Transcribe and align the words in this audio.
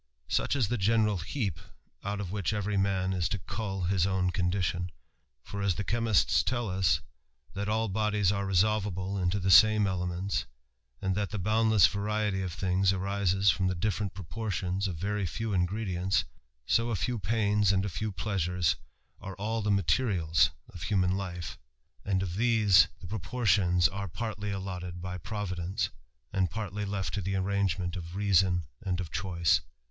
Such 0.29 0.55
is 0.55 0.67
the 0.67 0.79
general 0.79 1.17
heap 1.19 1.59
out 2.03 2.19
of 2.19 2.31
which 2.31 2.53
every 2.53 2.75
man 2.75 3.13
is 3.13 3.29
to 3.29 3.37
coll 3.37 3.83
his 3.83 4.07
own 4.07 4.31
condition: 4.31 4.91
for, 5.43 5.61
as 5.61 5.75
the 5.75 5.83
chemists 5.83 6.41
tell 6.41 6.71
us, 6.71 7.01
that 7.53 7.69
all 7.69 7.87
bodies 7.87 8.31
are 8.31 8.47
resolvable 8.47 9.19
into 9.19 9.39
the 9.39 9.51
same 9.51 9.85
elements, 9.85 10.47
and 11.03 11.13
that 11.13 11.29
the 11.29 11.37
^—J^OUndless 11.39 11.87
variety 11.87 12.41
of 12.41 12.51
things 12.51 12.91
arises 12.91 13.51
from 13.51 13.67
the 13.67 13.75
diSerent 13.75 14.13
propoi 14.13 14.47
^Hllpiis 14.49 14.87
of 14.87 14.95
very 14.95 15.27
few 15.27 15.53
ingredients; 15.53 16.25
so 16.65 16.89
a 16.89 16.95
few 16.95 17.19
pains 17.19 17.71
and 17.71 17.85
a 17.85 17.87
few 17.87 18.11
^^BButucft 18.11 18.77
are 19.21 19.35
all 19.35 19.61
the 19.61 19.69
materials 19.69 20.49
of 20.67 20.81
hunian 20.81 21.13
life, 21.13 21.59
and 22.03 22.23
of 22.23 22.37
these 22.37 22.85
THE 22.85 22.87
RAMBLER. 22.87 22.97
the 23.01 23.07
proportions 23.07 23.87
are 23.87 24.07
partly 24.07 24.49
allotted 24.49 24.99
by 24.99 25.19
Providence, 25.19 25.91
and 26.33 26.49
ijartly 26.49 26.87
left 26.89 27.13
to 27.13 27.21
the 27.21 27.35
arrangement 27.35 27.95
of 27.95 28.15
reason 28.15 28.63
and 28.81 28.99
of 28.99 29.11
choice. 29.11 29.61